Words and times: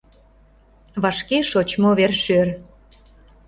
Вашке 1.01 1.39
шочмо 1.49 1.91
вер-шӧр. 1.99 2.47